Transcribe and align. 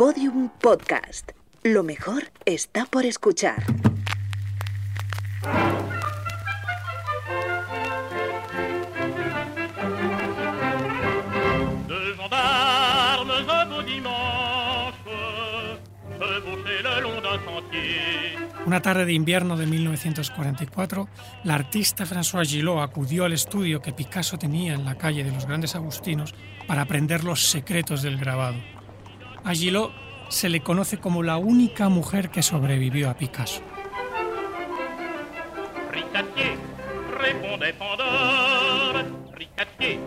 Podium 0.00 0.48
Podcast. 0.62 1.32
Lo 1.62 1.82
mejor 1.82 2.22
está 2.46 2.86
por 2.86 3.04
escuchar. 3.04 3.62
Deux 11.86 12.16
gendarmes 12.16 13.40
un 13.40 13.46
beau 13.46 13.82
dimanche 13.82 14.96
chevauchaient 16.18 16.82
le 16.82 17.00
long 17.02 17.20
d'un 17.20 17.38
sentier. 17.44 18.38
Una 18.64 18.80
tarde 18.80 19.04
de 19.04 19.12
invierno 19.12 19.58
de 19.58 19.66
1944, 19.66 21.08
la 21.44 21.54
artista 21.56 22.06
François 22.06 22.46
Gillot 22.46 22.80
acudió 22.80 23.26
al 23.26 23.34
estudio 23.34 23.82
que 23.82 23.92
Picasso 23.92 24.38
tenía 24.38 24.72
en 24.72 24.86
la 24.86 24.94
calle 24.94 25.24
de 25.24 25.30
los 25.30 25.44
Grandes 25.44 25.74
Agustinos 25.74 26.34
para 26.66 26.80
aprender 26.80 27.22
los 27.22 27.50
secretos 27.50 28.00
del 28.00 28.16
grabado. 28.16 28.79
A 29.44 29.54
Gillot 29.54 29.92
se 30.28 30.48
le 30.48 30.60
conoce 30.60 30.98
como 30.98 31.22
la 31.22 31.36
única 31.36 31.88
mujer 31.88 32.30
que 32.30 32.42
sobrevivió 32.42 33.10
a 33.10 33.14
Picasso. 33.14 33.62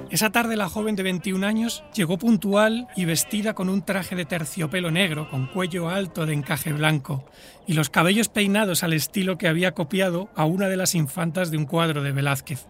Esa 0.10 0.32
tarde 0.32 0.56
la 0.56 0.70
joven 0.70 0.96
de 0.96 1.04
21 1.04 1.46
años 1.46 1.84
llegó 1.94 2.18
puntual 2.18 2.88
y 2.96 3.06
vestida 3.06 3.54
con 3.54 3.70
un 3.70 3.84
traje 3.84 4.16
de 4.16 4.26
terciopelo 4.26 4.92
negro 4.92 5.30
con 5.30 5.48
cuello 5.48 5.90
alto 5.90 6.26
de 6.26 6.34
encaje 6.34 6.72
blanco 6.72 7.26
y 7.68 7.74
los 7.74 7.90
cabellos 7.90 8.30
peinados 8.30 8.84
al 8.84 8.94
estilo 8.94 9.38
que 9.38 9.48
había 9.48 9.74
copiado 9.74 10.30
a 10.36 10.46
una 10.46 10.68
de 10.70 10.78
las 10.78 10.96
infantas 10.96 11.50
de 11.50 11.58
un 11.58 11.66
cuadro 11.66 12.04
de 12.04 12.12
Velázquez. 12.12 12.68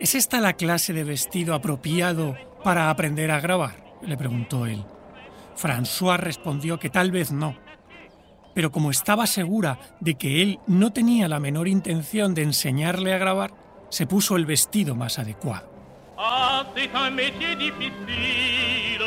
¿Es 0.00 0.14
esta 0.14 0.40
la 0.40 0.54
clase 0.54 0.92
de 0.92 1.04
vestido 1.04 1.54
apropiado 1.54 2.36
para 2.64 2.90
aprender 2.90 3.30
a 3.30 3.40
grabar? 3.40 3.84
le 4.02 4.16
preguntó 4.16 4.64
él. 4.64 4.84
François 5.58 6.16
respondió 6.16 6.78
que 6.78 6.88
tal 6.88 7.10
vez 7.10 7.32
no, 7.32 7.56
pero 8.54 8.70
como 8.70 8.90
estaba 8.90 9.26
segura 9.26 9.78
de 10.00 10.14
que 10.14 10.42
él 10.42 10.60
no 10.66 10.92
tenía 10.92 11.28
la 11.28 11.40
menor 11.40 11.68
intención 11.68 12.34
de 12.34 12.42
enseñarle 12.42 13.12
a 13.12 13.18
grabar, 13.18 13.52
se 13.90 14.06
puso 14.06 14.36
el 14.36 14.46
vestido 14.46 14.94
más 14.94 15.18
adecuado. 15.18 15.68
ah, 16.18 16.64
c'est 16.74 16.90
un 16.94 17.14
métier 17.14 17.54
difficile. 17.56 19.04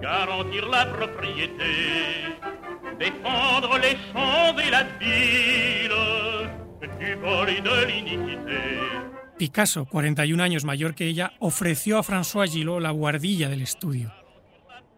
Garantir 0.00 0.64
la 0.66 0.86
propriété, 0.86 2.36
défendre 2.98 3.78
les 3.78 3.96
champs 4.12 4.58
et 4.58 4.70
la 4.70 4.84
ville 5.00 6.48
du 6.98 7.14
vol 7.16 7.48
et 7.48 7.60
de 7.60 7.86
l'iniquité. 7.86 8.60
Picasso, 9.38 9.86
41 9.86 10.40
años 10.40 10.64
mayor 10.64 10.94
que 10.94 11.06
ella, 11.06 11.32
ofreció 11.40 11.98
a 11.98 12.02
François 12.02 12.46
Gillot 12.46 12.80
la 12.80 12.90
guardilla 12.90 13.48
del 13.48 13.62
estudio. 13.62 14.12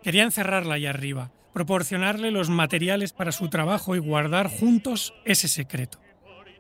Quería 0.07 0.23
encerrarla 0.23 0.75
allá 0.75 0.91
arriba, 0.91 1.33
proporcionarle 1.53 2.31
los 2.31 2.49
materiales 2.49 3.13
para 3.13 3.33
su 3.33 3.49
trabajo 3.49 3.97
y 3.97 3.99
guardar 3.99 4.49
juntos 4.49 5.15
ese 5.25 5.49
secreto. 5.49 5.99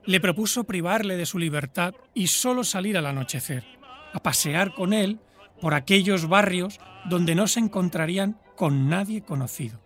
Le 0.04 0.18
propuso 0.18 0.64
privarle 0.64 1.16
de 1.16 1.26
su 1.26 1.38
libertad 1.38 1.94
y 2.12 2.26
solo 2.26 2.64
salir 2.64 2.98
al 2.98 3.06
anochecer, 3.06 3.62
a 4.12 4.18
pasear 4.18 4.74
con 4.74 4.92
él 4.92 5.20
por 5.60 5.74
aquellos 5.74 6.26
barrios 6.26 6.80
donde 7.04 7.36
no 7.36 7.46
se 7.46 7.60
encontrarían 7.60 8.36
con 8.56 8.88
nadie 8.88 9.22
conocido. 9.22 9.80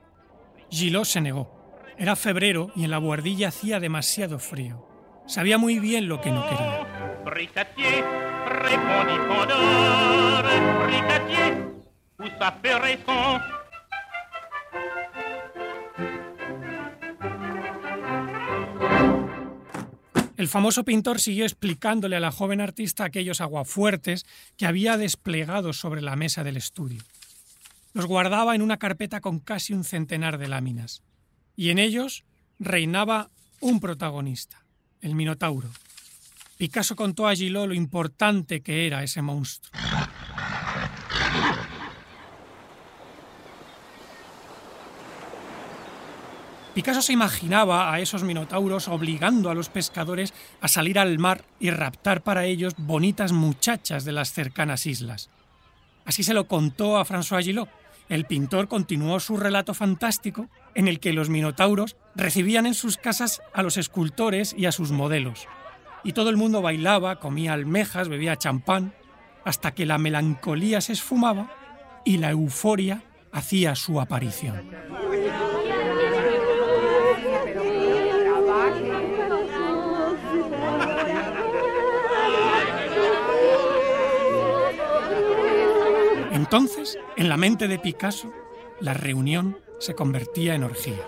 Gillot 0.70 1.04
se 1.04 1.20
negó. 1.20 1.84
Era 1.98 2.16
febrero 2.16 2.72
y 2.74 2.84
en 2.84 2.90
la 2.90 2.96
guardilla 2.96 3.48
hacía 3.48 3.78
demasiado 3.78 4.38
frío. 4.38 4.88
Sabía 5.26 5.58
muy 5.58 5.78
bien 5.80 6.08
lo 6.08 6.22
que 6.22 6.30
no 6.30 6.48
quería. 6.48 6.86
El 20.38 20.48
famoso 20.48 20.84
pintor 20.84 21.20
siguió 21.20 21.44
explicándole 21.44 22.16
a 22.16 22.20
la 22.20 22.32
joven 22.32 22.62
artista 22.62 23.04
aquellos 23.04 23.42
aguafuertes 23.42 24.24
que 24.56 24.64
había 24.64 24.96
desplegado 24.96 25.74
sobre 25.74 26.00
la 26.00 26.16
mesa 26.16 26.42
del 26.42 26.56
estudio. 26.56 27.02
Los 27.92 28.06
guardaba 28.06 28.54
en 28.54 28.62
una 28.62 28.78
carpeta 28.78 29.20
con 29.20 29.40
casi 29.40 29.74
un 29.74 29.84
centenar 29.84 30.38
de 30.38 30.48
láminas, 30.48 31.02
y 31.56 31.68
en 31.68 31.78
ellos 31.78 32.24
reinaba 32.58 33.28
un 33.60 33.80
protagonista, 33.80 34.64
el 35.02 35.14
Minotauro. 35.14 35.68
Picasso 36.56 36.96
contó 36.96 37.28
a 37.28 37.34
Gillot 37.34 37.68
lo 37.68 37.74
importante 37.74 38.62
que 38.62 38.86
era 38.86 39.02
ese 39.02 39.20
monstruo. 39.20 39.78
Picasso 46.74 47.02
se 47.02 47.12
imaginaba 47.12 47.92
a 47.92 47.98
esos 47.98 48.22
minotauros 48.22 48.86
obligando 48.86 49.50
a 49.50 49.54
los 49.54 49.68
pescadores 49.68 50.32
a 50.60 50.68
salir 50.68 51.00
al 51.00 51.18
mar 51.18 51.44
y 51.58 51.70
raptar 51.70 52.22
para 52.22 52.44
ellos 52.44 52.74
bonitas 52.76 53.32
muchachas 53.32 54.04
de 54.04 54.12
las 54.12 54.32
cercanas 54.32 54.86
islas. 54.86 55.30
Así 56.04 56.22
se 56.22 56.32
lo 56.32 56.46
contó 56.46 56.96
a 56.96 57.04
François 57.04 57.42
Gillot. 57.42 57.68
El 58.08 58.24
pintor 58.24 58.68
continuó 58.68 59.18
su 59.18 59.36
relato 59.36 59.74
fantástico 59.74 60.48
en 60.74 60.86
el 60.86 61.00
que 61.00 61.12
los 61.12 61.28
minotauros 61.28 61.96
recibían 62.14 62.66
en 62.66 62.74
sus 62.74 62.96
casas 62.96 63.42
a 63.52 63.62
los 63.62 63.76
escultores 63.76 64.54
y 64.56 64.66
a 64.66 64.72
sus 64.72 64.92
modelos. 64.92 65.48
Y 66.04 66.12
todo 66.12 66.30
el 66.30 66.36
mundo 66.36 66.62
bailaba, 66.62 67.18
comía 67.18 67.52
almejas, 67.52 68.08
bebía 68.08 68.36
champán, 68.36 68.94
hasta 69.44 69.72
que 69.72 69.86
la 69.86 69.98
melancolía 69.98 70.80
se 70.80 70.92
esfumaba 70.92 71.50
y 72.04 72.18
la 72.18 72.30
euforia 72.30 73.02
hacía 73.32 73.74
su 73.74 74.00
aparición. 74.00 74.70
Entonces, 86.52 86.98
en 87.16 87.28
la 87.28 87.36
mente 87.36 87.68
de 87.68 87.78
Picasso, 87.78 88.32
la 88.80 88.92
reunión 88.92 89.56
se 89.78 89.94
convertía 89.94 90.56
en 90.56 90.64
orgía. 90.64 90.98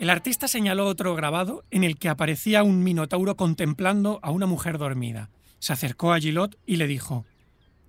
El 0.00 0.10
artista 0.10 0.48
señaló 0.48 0.86
otro 0.86 1.14
grabado 1.14 1.62
en 1.70 1.84
el 1.84 1.98
que 1.98 2.08
aparecía 2.08 2.64
un 2.64 2.82
minotauro 2.82 3.36
contemplando 3.36 4.18
a 4.24 4.32
una 4.32 4.46
mujer 4.46 4.76
dormida. 4.78 5.30
Se 5.60 5.72
acercó 5.72 6.12
a 6.12 6.18
Gillot 6.18 6.58
y 6.66 6.74
le 6.74 6.88
dijo, 6.88 7.24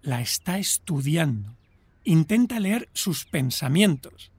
la 0.04 0.22
está 0.22 0.60
estudiando. 0.60 1.58
Intenta 2.04 2.60
leer 2.60 2.90
sus 2.94 3.26
pensamientos. 3.26 4.32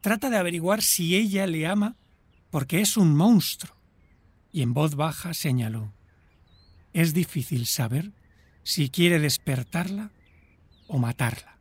Trata 0.00 0.30
de 0.30 0.38
averiguar 0.38 0.80
si 0.80 1.16
ella 1.16 1.46
le 1.46 1.66
ama 1.66 1.96
porque 2.50 2.80
es 2.80 2.96
un 2.96 3.14
monstruo. 3.14 3.76
Y 4.52 4.62
en 4.62 4.72
voz 4.72 4.94
baja 4.94 5.34
señaló, 5.34 5.92
es 6.92 7.12
difícil 7.12 7.66
saber 7.66 8.12
si 8.62 8.88
quiere 8.88 9.18
despertarla 9.18 10.10
o 10.88 10.98
matarla. 10.98 11.58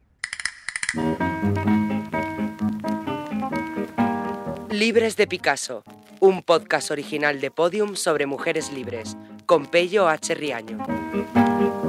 Libres 4.72 5.18
de 5.18 5.28
Picasso, 5.28 5.84
un 6.20 6.42
podcast 6.42 6.90
original 6.90 7.42
de 7.42 7.52
Podium 7.52 7.96
sobre 7.96 8.26
mujeres 8.26 8.72
libres, 8.72 9.18
con 9.46 9.66
Pello 9.66 10.08
H. 10.08 10.34
Riaño. 10.34 11.89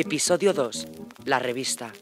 Episodio 0.00 0.54
2. 0.54 0.88
La 1.26 1.38
revista. 1.38 1.92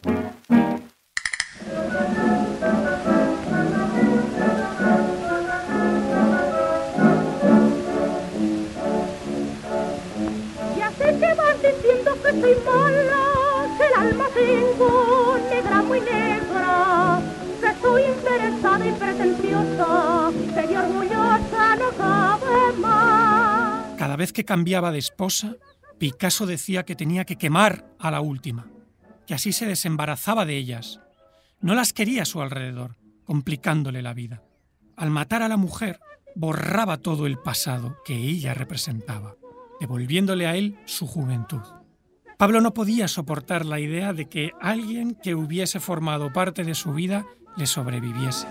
Ya 10.76 10.92
sé 10.92 11.18
que 11.18 11.34
vas 11.34 11.56
diciendo 11.60 12.14
que 12.22 12.30
soy 12.40 12.56
mala, 12.64 13.76
que 13.76 13.84
el 13.84 13.94
alma 13.94 14.28
tengo 14.32 15.38
negra, 15.50 15.82
muy 15.82 16.00
negra, 16.00 17.20
que 17.60 17.80
soy 17.82 18.02
interesada 18.04 18.86
y 18.86 18.92
pretenciosa, 18.92 20.30
que 20.54 20.66
de 20.68 20.78
orgullosa 20.78 21.74
no 21.74 21.90
cabe 21.96 22.72
más. 22.78 23.98
Cada 23.98 24.14
vez 24.14 24.32
que 24.32 24.44
cambiaba 24.44 24.92
de 24.92 25.00
esposa, 25.00 25.56
Picasso 25.98 26.46
decía 26.46 26.84
que 26.84 26.94
tenía 26.94 27.24
que 27.24 27.36
quemar 27.36 27.86
a 27.98 28.10
la 28.10 28.20
última, 28.20 28.66
que 29.26 29.34
así 29.34 29.52
se 29.52 29.66
desembarazaba 29.66 30.46
de 30.46 30.56
ellas. 30.56 31.00
No 31.60 31.74
las 31.74 31.92
quería 31.92 32.22
a 32.22 32.26
su 32.26 32.40
alrededor, 32.40 32.96
complicándole 33.24 34.00
la 34.00 34.14
vida. 34.14 34.42
Al 34.96 35.10
matar 35.10 35.42
a 35.42 35.48
la 35.48 35.56
mujer, 35.56 36.00
borraba 36.34 36.98
todo 36.98 37.26
el 37.26 37.38
pasado 37.38 37.96
que 38.04 38.14
ella 38.14 38.54
representaba, 38.54 39.34
devolviéndole 39.80 40.46
a 40.46 40.56
él 40.56 40.78
su 40.86 41.06
juventud. 41.06 41.62
Pablo 42.36 42.60
no 42.60 42.72
podía 42.72 43.08
soportar 43.08 43.66
la 43.66 43.80
idea 43.80 44.12
de 44.12 44.26
que 44.26 44.52
alguien 44.60 45.16
que 45.20 45.34
hubiese 45.34 45.80
formado 45.80 46.32
parte 46.32 46.62
de 46.62 46.76
su 46.76 46.92
vida 46.92 47.26
le 47.56 47.66
sobreviviese. 47.66 48.46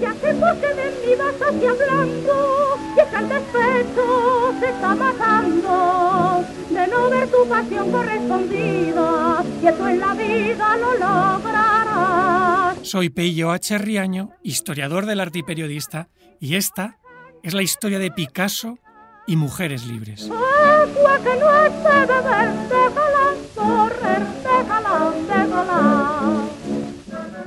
Ya 0.00 0.14
sé 0.14 0.32
por 0.34 0.56
qué 0.60 0.83
vas 1.16 1.34
hacia 1.34 1.70
hablando, 1.70 2.78
y 2.96 3.00
es 3.00 3.06
que 3.06 3.16
el 3.16 3.28
despecho 3.28 4.54
se 4.60 4.68
está 4.70 4.94
matando 4.94 6.44
de 6.70 6.86
no 6.86 7.10
ver 7.10 7.28
tu 7.28 7.48
pasión 7.48 7.90
correspondida, 7.90 9.44
y 9.62 9.66
eso 9.66 9.88
en 9.88 10.00
la 10.00 10.14
vida 10.14 10.76
lo 10.76 10.92
lograrás. 10.94 12.78
Soy 12.82 13.10
Peyo 13.10 13.50
H. 13.50 13.78
Riaño, 13.78 14.30
historiador 14.42 15.06
del 15.06 15.20
arte 15.20 15.38
y 15.40 15.42
periodista, 15.42 16.08
y 16.40 16.56
esta 16.56 16.98
es 17.42 17.54
la 17.54 17.62
historia 17.62 17.98
de 17.98 18.10
Picasso 18.10 18.78
y 19.26 19.36
mujeres 19.36 19.86
libres. 19.86 20.30
Agua 20.30 21.18
que 21.22 21.36
no 21.38 21.64
es 21.64 21.72
de 21.72 22.06
beber, 22.06 22.52
déjala 22.68 23.34
correr, 23.54 24.22
déjala, 24.42 25.12
déjala. 25.28 26.48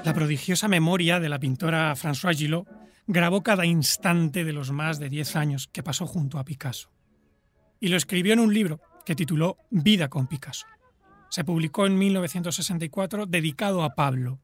La 0.03 0.13
prodigiosa 0.13 0.67
memoria 0.67 1.19
de 1.19 1.29
la 1.29 1.39
pintora 1.39 1.95
Françoise 1.95 2.37
Gillot 2.37 2.67
grabó 3.07 3.41
cada 3.41 3.65
instante 3.65 4.43
de 4.43 4.53
los 4.53 4.71
más 4.71 4.99
de 4.99 5.09
10 5.09 5.35
años 5.37 5.69
que 5.71 5.81
pasó 5.81 6.05
junto 6.05 6.37
a 6.37 6.43
Picasso. 6.43 6.91
Y 7.79 7.87
lo 7.87 7.97
escribió 7.97 8.33
en 8.33 8.39
un 8.39 8.53
libro 8.53 8.81
que 9.05 9.15
tituló 9.15 9.57
Vida 9.69 10.09
con 10.09 10.27
Picasso. 10.27 10.67
Se 11.29 11.43
publicó 11.43 11.85
en 11.85 11.97
1964 11.97 13.25
dedicado 13.25 13.83
a 13.83 13.95
Pablo. 13.95 14.39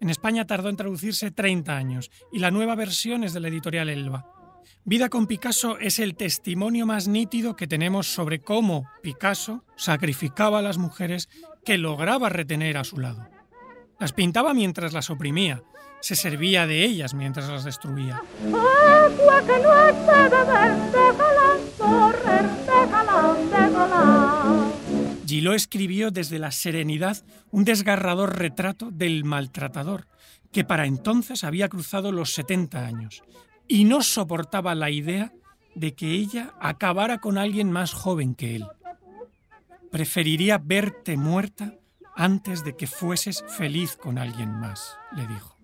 En 0.00 0.10
España 0.10 0.46
tardó 0.46 0.68
en 0.68 0.76
traducirse 0.76 1.30
30 1.30 1.76
años 1.76 2.10
y 2.30 2.38
la 2.38 2.50
nueva 2.50 2.74
versión 2.74 3.24
es 3.24 3.32
de 3.32 3.40
la 3.40 3.48
editorial 3.48 3.88
Elba. 3.88 4.26
Vida 4.84 5.08
con 5.08 5.26
Picasso 5.26 5.78
es 5.78 5.98
el 5.98 6.14
testimonio 6.14 6.86
más 6.86 7.08
nítido 7.08 7.56
que 7.56 7.66
tenemos 7.66 8.06
sobre 8.12 8.40
cómo 8.40 8.88
Picasso 9.02 9.64
sacrificaba 9.76 10.58
a 10.58 10.62
las 10.62 10.78
mujeres 10.78 11.28
que 11.64 11.78
lograba 11.78 12.28
retener 12.28 12.76
a 12.76 12.84
su 12.84 12.98
lado. 12.98 13.28
Las 13.98 14.12
pintaba 14.12 14.54
mientras 14.54 14.92
las 14.92 15.10
oprimía, 15.10 15.62
se 16.00 16.14
servía 16.14 16.66
de 16.66 16.84
ellas 16.84 17.14
mientras 17.14 17.48
las 17.48 17.64
destruía. 17.64 18.22
Agua 18.44 19.42
que 19.44 19.58
no 19.58 19.88
es 19.88 19.96
de 20.06 20.28
beber, 20.28 20.76
déjala 20.92 21.56
correr, 21.76 22.44
déjala, 22.64 23.36
déjala. 23.50 24.72
Gillot 25.26 25.54
escribió 25.54 26.10
desde 26.12 26.38
la 26.38 26.52
serenidad 26.52 27.18
un 27.50 27.64
desgarrador 27.64 28.38
retrato 28.38 28.90
del 28.92 29.24
maltratador, 29.24 30.06
que 30.52 30.64
para 30.64 30.86
entonces 30.86 31.42
había 31.42 31.68
cruzado 31.68 32.12
los 32.12 32.32
70 32.34 32.86
años, 32.86 33.22
y 33.66 33.84
no 33.84 34.02
soportaba 34.02 34.76
la 34.76 34.90
idea 34.90 35.32
de 35.74 35.94
que 35.94 36.12
ella 36.12 36.54
acabara 36.60 37.18
con 37.18 37.36
alguien 37.36 37.70
más 37.72 37.92
joven 37.92 38.34
que 38.36 38.56
él. 38.56 38.66
Preferiría 39.90 40.58
verte 40.58 41.16
muerta 41.16 41.74
antes 42.18 42.64
de 42.64 42.76
que 42.76 42.88
fueses 42.88 43.44
feliz 43.46 43.96
con 43.96 44.18
alguien 44.18 44.50
más, 44.50 44.98
le 45.14 45.24
dijo. 45.28 45.56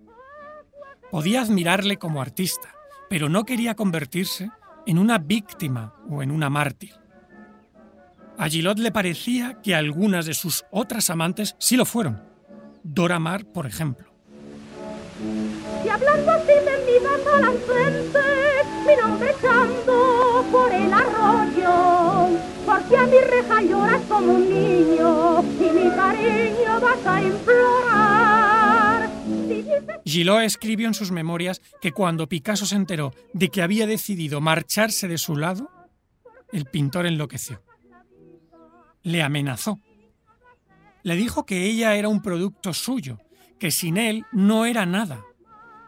Podía 1.11 1.43
admirarle 1.43 1.99
como 1.99 2.23
artista, 2.23 2.73
pero 3.11 3.29
no 3.29 3.45
quería 3.45 3.75
convertirse 3.75 4.51
en 4.87 4.99
una 4.99 5.19
víctima 5.19 5.95
o 6.09 6.23
en 6.23 6.31
una 6.31 6.49
mártir. 6.51 6.95
A 8.39 8.49
Gillot 8.49 8.79
le 8.79 8.93
parecía 8.93 9.61
que 9.63 9.75
algunas 9.75 10.27
de 10.27 10.35
sus 10.35 10.65
otras 10.71 11.11
amantes 11.11 11.57
sí 11.59 11.77
lo 11.77 11.85
fueron. 11.85 12.23
Dora 12.85 13.19
Maar, 13.19 13.47
por 13.47 13.67
ejemplo. 13.67 14.07
Y 15.85 15.89
hablando 15.89 16.33
así 16.33 16.47
de 16.47 16.85
mi 16.87 17.05
por 20.53 20.73
el 20.73 20.93
arroyo, 20.93 21.54
porque 22.85 22.97
a 22.97 23.07
mi 23.07 23.19
reja 23.19 23.63
lloras 23.63 24.03
como 24.09 24.35
un 24.35 24.49
niño, 24.49 25.43
y 25.43 25.71
mi 25.73 25.91
cariño 25.91 26.81
vas 26.81 27.07
a 27.07 27.23
implorar. 27.23 29.11
Gillot 30.05 30.43
escribió 30.43 30.87
en 30.87 30.95
sus 30.95 31.11
memorias 31.11 31.63
que 31.81 31.93
cuando 31.93 32.29
Picasso 32.29 32.67
se 32.67 32.77
enteró 32.77 33.15
de 33.33 33.49
que 33.49 33.63
había 33.63 33.87
decidido 33.87 34.41
marcharse 34.41 35.09
de 35.09 35.19
su 35.19 35.37
lado, 35.37 35.71
el 36.53 36.67
pintor 36.67 37.07
enloqueció. 37.07 37.63
Le 39.03 39.23
amenazó. 39.23 39.81
Le 41.03 41.17
dijo 41.17 41.47
que 41.47 41.65
ella 41.65 41.95
era 41.97 42.09
un 42.09 42.23
producto 42.23 42.75
suyo, 42.75 43.19
que 43.59 43.71
sin 43.71 43.97
él 43.97 44.25
no 44.33 44.67
era 44.67 44.85
nada, 44.85 45.25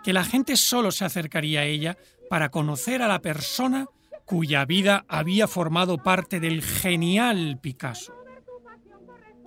que 0.03 0.13
la 0.13 0.25
gente 0.25 0.57
solo 0.57 0.91
se 0.93 1.05
acercaría 1.05 1.61
a 1.61 1.65
ella 1.65 1.99
para 2.31 2.51
conocer 2.51 3.03
a 3.03 3.09
la 3.09 3.21
persona 3.21 3.87
cuya 4.27 4.65
vida 4.65 5.07
había 5.09 5.47
formado 5.47 5.99
parte 5.99 6.41
del 6.41 6.63
genial 6.63 7.59
Picasso. 7.63 8.13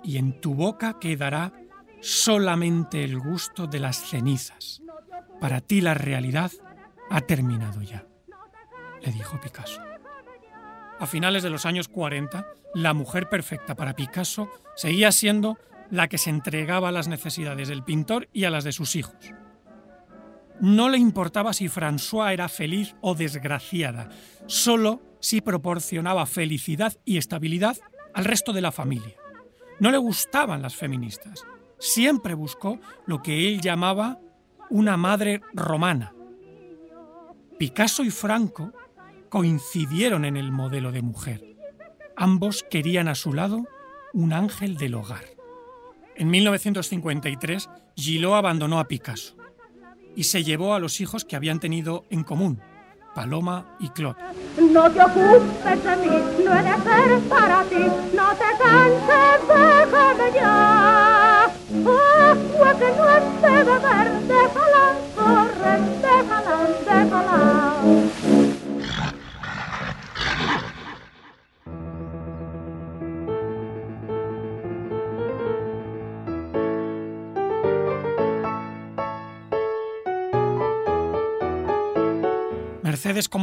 Y 0.02 0.16
en 0.16 0.40
tu 0.40 0.54
boca 0.54 0.98
quedará 0.98 1.52
solamente 2.00 3.04
el 3.04 3.18
gusto 3.18 3.66
de 3.66 3.78
las 3.78 3.98
cenizas. 4.08 4.82
Para 5.38 5.60
ti 5.60 5.82
la 5.82 5.94
realidad 5.94 6.50
ha 7.10 7.20
terminado 7.20 7.82
ya, 7.82 8.06
le 9.02 9.12
dijo 9.12 9.38
Picasso. 9.40 9.82
A 10.98 11.06
finales 11.06 11.42
de 11.42 11.50
los 11.50 11.66
años 11.66 11.88
40, 11.88 12.46
la 12.74 12.94
mujer 12.94 13.28
perfecta 13.28 13.74
para 13.74 13.94
Picasso 13.94 14.50
seguía 14.76 15.12
siendo 15.12 15.58
la 15.90 16.08
que 16.08 16.18
se 16.18 16.30
entregaba 16.30 16.88
a 16.88 16.92
las 16.92 17.08
necesidades 17.08 17.68
del 17.68 17.84
pintor 17.84 18.28
y 18.32 18.44
a 18.44 18.50
las 18.50 18.64
de 18.64 18.72
sus 18.72 18.96
hijos. 18.96 19.32
No 20.60 20.90
le 20.90 20.98
importaba 20.98 21.54
si 21.54 21.68
François 21.68 22.32
era 22.32 22.48
feliz 22.48 22.94
o 23.00 23.14
desgraciada, 23.14 24.10
solo 24.46 25.00
si 25.18 25.40
proporcionaba 25.40 26.26
felicidad 26.26 26.94
y 27.06 27.16
estabilidad 27.16 27.78
al 28.12 28.26
resto 28.26 28.52
de 28.52 28.60
la 28.60 28.70
familia. 28.70 29.16
No 29.78 29.90
le 29.90 29.96
gustaban 29.96 30.60
las 30.60 30.76
feministas. 30.76 31.46
Siempre 31.78 32.34
buscó 32.34 32.78
lo 33.06 33.22
que 33.22 33.48
él 33.48 33.62
llamaba 33.62 34.20
una 34.68 34.98
madre 34.98 35.40
romana. 35.54 36.12
Picasso 37.58 38.04
y 38.04 38.10
Franco 38.10 38.72
coincidieron 39.30 40.26
en 40.26 40.36
el 40.36 40.52
modelo 40.52 40.92
de 40.92 41.00
mujer. 41.00 41.56
Ambos 42.16 42.66
querían 42.70 43.08
a 43.08 43.14
su 43.14 43.32
lado 43.32 43.66
un 44.12 44.34
ángel 44.34 44.76
del 44.76 44.94
hogar. 44.94 45.24
En 46.16 46.28
1953, 46.28 47.70
Gillot 47.96 48.34
abandonó 48.34 48.78
a 48.78 48.88
Picasso 48.88 49.39
y 50.16 50.24
se 50.24 50.44
llevó 50.44 50.74
a 50.74 50.78
los 50.78 51.00
hijos 51.00 51.24
que 51.24 51.36
habían 51.36 51.60
tenido 51.60 52.04
en 52.10 52.24
común, 52.24 52.60
Paloma 53.14 53.76
y 53.78 53.88
Claude. 53.90 54.18
No 54.58 54.90
te 54.90 55.02
ocupes 55.02 55.84
de 55.84 55.96
mí, 55.96 56.44
no 56.44 56.54
he 56.54 56.62
de 56.62 56.82
ser 56.82 57.20
para 57.28 57.64
ti, 57.64 57.86
no 58.14 58.30
te 58.32 58.50
canses, 58.58 59.48
déjame 59.48 60.32
ya. 60.34 61.44
Agua 61.44 62.74
que 62.78 62.90
no 62.96 63.10
es 63.10 63.42
de 63.42 63.64
beber, 63.64 64.20
déjala 64.22 65.09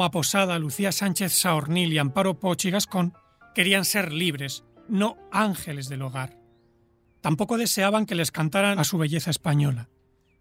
Coma 0.08 0.22
Posada, 0.22 0.58
Lucía 0.58 0.94
Sánchez 0.94 1.34
Saornil 1.34 1.92
y 1.92 1.98
Amparo 1.98 2.40
Poch 2.40 2.64
y 2.64 2.72
Gascón 2.72 3.14
querían 3.54 3.84
ser 3.84 4.14
libres, 4.14 4.64
no 4.88 5.18
ángeles 5.34 5.90
del 5.90 6.02
hogar. 6.02 6.40
Tampoco 7.20 7.58
deseaban 7.58 8.06
que 8.06 8.16
les 8.16 8.32
cantaran 8.32 8.80
a 8.80 8.86
su 8.86 8.98
belleza 8.98 9.32
española, 9.32 9.90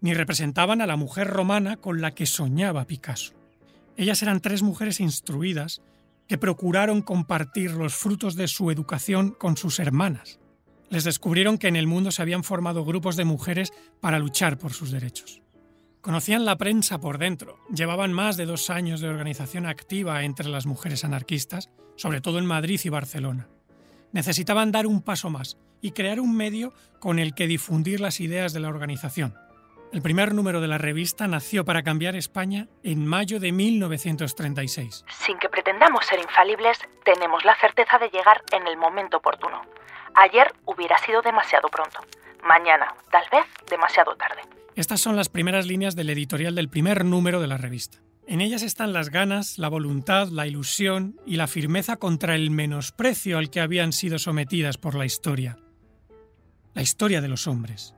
ni 0.01 0.15
representaban 0.15 0.81
a 0.83 0.87
la 0.87 0.95
mujer 0.95 1.27
romana 1.27 1.79
con 1.79 2.01
la 2.01 2.13
que 2.13 2.27
soñaba 2.27 2.87
Picasso. 2.87 3.33
Ellas 3.97 4.23
eran 4.23 4.41
tres 4.41 4.63
mujeres 4.63 5.01
instruidas 5.01 5.83
que 6.29 6.39
procuraron 6.39 7.03
compartir 7.03 7.73
los 7.73 7.97
frutos 7.97 8.37
de 8.37 8.47
su 8.47 8.71
educación 8.71 9.33
con 9.33 9.57
sus 9.57 9.81
hermanas. 9.81 10.39
Les 10.91 11.03
descubrieron 11.03 11.59
que 11.59 11.67
en 11.67 11.75
el 11.75 11.89
mundo 11.89 12.13
se 12.13 12.23
habían 12.23 12.45
formado 12.45 12.85
grupos 12.85 13.17
de 13.17 13.25
mujeres 13.25 13.73
para 14.01 14.21
luchar 14.21 14.59
por 14.59 14.73
sus 14.73 14.93
derechos. 14.93 15.43
Conocían 16.07 16.45
la 16.45 16.55
prensa 16.55 17.01
por 17.01 17.19
dentro, 17.19 17.59
llevaban 17.69 18.13
más 18.13 18.37
de 18.37 18.47
dos 18.47 18.71
años 18.71 19.01
de 19.01 19.09
organización 19.09 19.67
activa 19.67 20.23
entre 20.23 20.47
las 20.47 20.65
mujeres 20.65 21.05
anarquistas, 21.05 21.69
sobre 21.97 22.21
todo 22.21 22.39
en 22.39 22.47
Madrid 22.47 22.81
y 22.85 22.89
Barcelona. 22.91 23.49
Necesitaban 24.13 24.71
dar 24.71 24.87
un 24.87 25.03
paso 25.03 25.31
más 25.31 25.59
y 25.81 25.91
crear 25.91 26.21
un 26.21 26.37
medio 26.37 26.73
con 27.01 27.19
el 27.19 27.35
que 27.35 27.49
difundir 27.49 27.99
las 27.99 28.21
ideas 28.21 28.53
de 28.53 28.61
la 28.61 28.69
organización. 28.69 29.35
El 29.93 30.01
primer 30.01 30.33
número 30.33 30.61
de 30.61 30.69
la 30.69 30.79
revista 30.79 31.27
nació 31.27 31.65
para 31.65 31.83
cambiar 31.83 32.15
España 32.15 32.69
en 32.85 33.05
mayo 33.05 33.41
de 33.41 33.51
1936. 33.51 35.05
Sin 35.09 35.39
que 35.41 35.49
pretendamos 35.49 36.07
ser 36.07 36.21
infalibles, 36.21 36.79
tenemos 37.05 37.45
la 37.45 37.57
certeza 37.57 37.99
de 37.99 38.11
llegar 38.11 38.45
en 38.53 38.65
el 38.69 38.77
momento 38.77 39.17
oportuno. 39.17 39.61
Ayer 40.15 40.55
hubiera 40.67 40.99
sido 40.99 41.21
demasiado 41.21 41.69
pronto. 41.69 41.99
Mañana, 42.45 42.95
tal 43.11 43.25
vez, 43.33 43.47
demasiado 43.69 44.15
tarde. 44.15 44.56
Estas 44.77 45.01
son 45.01 45.17
las 45.17 45.31
primeras 45.31 45.67
líneas 45.67 45.97
del 45.97 46.11
editorial 46.11 46.55
del 46.55 46.69
primer 46.69 47.03
número 47.03 47.41
de 47.41 47.47
la 47.47 47.57
revista. 47.57 47.99
En 48.29 48.43
ellas 48.43 48.63
están 48.63 48.93
las 48.93 49.09
ganas, 49.09 49.57
la 49.57 49.69
voluntad, 49.69 50.29
la 50.29 50.47
ilusión 50.47 51.19
y 51.25 51.37
la 51.37 51.47
firmeza 51.47 51.97
contra 51.97 52.35
el 52.35 52.51
menosprecio 52.51 53.39
al 53.39 53.49
que 53.49 53.61
habían 53.61 53.93
sido 53.93 54.19
sometidas 54.19 54.77
por 54.77 54.95
la 54.95 55.07
historia. 55.07 55.59
la 56.75 56.83
historia 56.83 57.23
de 57.23 57.29
los 57.29 57.47
hombres. 57.47 57.95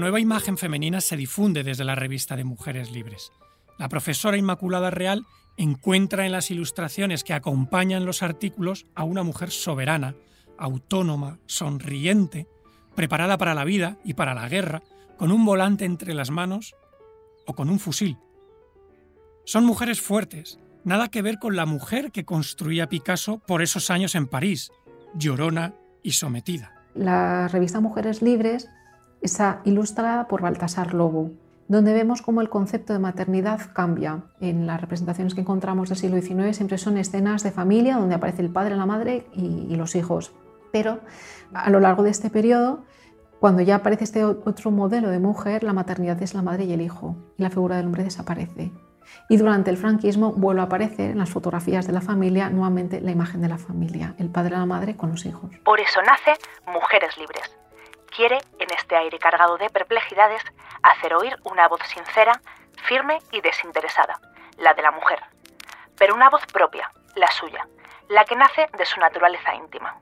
Nueva 0.00 0.20
imagen 0.20 0.56
femenina 0.56 1.00
se 1.00 1.16
difunde 1.16 1.62
desde 1.62 1.84
la 1.84 1.94
revista 1.94 2.34
de 2.36 2.44
Mujeres 2.44 2.90
Libres. 2.90 3.30
La 3.78 3.88
profesora 3.88 4.36
Inmaculada 4.36 4.90
Real 4.90 5.24
encuentra 5.56 6.26
en 6.26 6.32
las 6.32 6.50
ilustraciones 6.50 7.22
que 7.22 7.34
acompañan 7.34 8.04
los 8.04 8.22
artículos 8.22 8.86
a 8.94 9.04
una 9.04 9.22
mujer 9.22 9.50
soberana, 9.50 10.16
autónoma, 10.58 11.38
sonriente, 11.46 12.48
preparada 12.94 13.38
para 13.38 13.54
la 13.54 13.64
vida 13.64 13.98
y 14.04 14.14
para 14.14 14.34
la 14.34 14.48
guerra, 14.48 14.82
con 15.16 15.30
un 15.32 15.44
volante 15.44 15.84
entre 15.84 16.14
las 16.14 16.30
manos 16.30 16.74
o 17.46 17.54
con 17.54 17.70
un 17.70 17.78
fusil. 17.78 18.18
Son 19.44 19.64
mujeres 19.64 20.00
fuertes, 20.00 20.58
nada 20.84 21.08
que 21.08 21.22
ver 21.22 21.38
con 21.38 21.56
la 21.56 21.66
mujer 21.66 22.10
que 22.10 22.24
construía 22.24 22.88
Picasso 22.88 23.38
por 23.46 23.62
esos 23.62 23.90
años 23.90 24.14
en 24.14 24.26
París, 24.26 24.70
llorona 25.14 25.74
y 26.02 26.12
sometida. 26.12 26.74
La 26.94 27.48
revista 27.48 27.80
Mujeres 27.80 28.22
Libres 28.22 28.68
está 29.20 29.60
ilustrada 29.64 30.28
por 30.28 30.40
Baltasar 30.40 30.94
Lobo, 30.94 31.30
donde 31.68 31.92
vemos 31.92 32.22
cómo 32.22 32.40
el 32.40 32.48
concepto 32.48 32.92
de 32.92 32.98
maternidad 32.98 33.60
cambia. 33.72 34.22
En 34.40 34.66
las 34.66 34.80
representaciones 34.80 35.34
que 35.34 35.42
encontramos 35.42 35.88
del 35.88 35.98
siglo 35.98 36.20
XIX 36.20 36.56
siempre 36.56 36.78
son 36.78 36.98
escenas 36.98 37.42
de 37.42 37.52
familia 37.52 37.96
donde 37.96 38.14
aparece 38.14 38.42
el 38.42 38.50
padre, 38.50 38.76
la 38.76 38.86
madre 38.86 39.26
y, 39.32 39.76
los 39.76 39.94
hijos. 39.94 40.32
Pero 40.72 41.00
a 41.54 41.70
lo 41.70 41.80
largo 41.80 42.02
de 42.02 42.10
este 42.10 42.30
periodo, 42.30 42.84
cuando 43.38 43.62
ya 43.62 43.76
aparece 43.76 44.04
este 44.04 44.24
otro 44.24 44.70
modelo 44.70 45.10
de 45.10 45.20
mujer, 45.20 45.62
la 45.62 45.72
maternidad 45.72 46.20
es 46.22 46.34
la 46.34 46.42
madre 46.42 46.64
y 46.64 46.72
el 46.72 46.80
hijo, 46.80 47.16
y 47.38 47.42
la 47.42 47.50
figura 47.50 47.76
del 47.76 47.86
hombre 47.86 48.04
desaparece. 48.04 48.72
Y 49.28 49.36
durante 49.36 49.70
el 49.70 49.76
franquismo 49.76 50.32
vuelve 50.32 50.60
a 50.60 50.64
aparecer 50.64 51.10
en 51.10 51.18
las 51.18 51.30
fotografías 51.30 51.86
de 51.86 51.92
la 51.92 52.00
familia 52.00 52.50
nuevamente 52.50 53.00
la 53.00 53.10
imagen 53.10 53.40
de 53.40 53.48
la 53.48 53.58
familia, 53.58 54.14
el 54.18 54.28
padre 54.28 54.54
y 54.54 54.58
la 54.58 54.66
madre 54.66 54.96
con 54.96 55.10
los 55.10 55.24
hijos. 55.24 55.50
Por 55.64 55.80
eso 55.80 56.00
nace 56.02 56.32
Mujeres 56.66 57.16
Libres 57.18 57.60
quiere, 58.20 58.38
este 58.74 58.96
aire 58.96 59.18
cargado 59.18 59.56
de 59.58 59.70
perplejidades, 59.70 60.42
hacer 60.82 61.14
oír 61.14 61.36
una 61.44 61.68
voz 61.68 61.80
sincera, 61.82 62.40
firme 62.82 63.18
y 63.32 63.40
desinteresada, 63.40 64.20
la 64.56 64.74
de 64.74 64.82
la 64.82 64.90
mujer. 64.90 65.22
Pero 65.98 66.14
una 66.14 66.30
voz 66.30 66.44
propia, 66.46 66.90
la 67.14 67.30
suya, 67.30 67.66
la 68.08 68.24
que 68.24 68.36
nace 68.36 68.68
de 68.76 68.86
su 68.86 68.98
naturaleza 69.00 69.54
íntima. 69.54 69.96